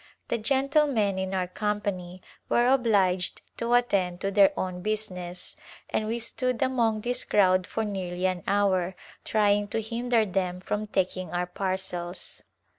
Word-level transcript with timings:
The 0.29 0.39
gentlemen 0.39 1.19
in 1.19 1.35
our 1.35 1.45
company 1.45 2.23
were 2.49 2.65
obliged 2.65 3.43
to 3.57 3.75
attend 3.75 4.19
to 4.21 4.31
their 4.31 4.51
own 4.59 4.81
business 4.81 5.55
and 5.91 6.07
we 6.07 6.17
stood 6.17 6.63
among 6.63 7.01
this 7.01 7.23
crowd 7.23 7.67
for 7.67 7.83
nearly 7.85 8.25
an 8.25 8.41
hour 8.47 8.95
trying 9.23 9.67
to 9.67 9.79
hinder 9.79 10.25
them 10.25 10.59
from 10.59 10.87
taking 10.87 11.29
our 11.29 11.45
parcels. 11.45 12.41